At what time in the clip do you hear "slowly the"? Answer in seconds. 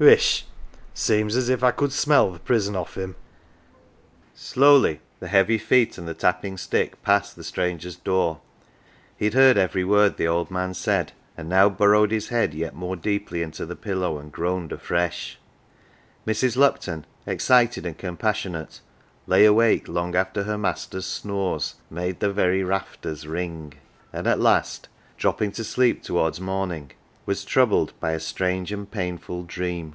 4.34-5.28